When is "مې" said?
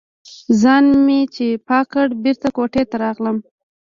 1.05-1.19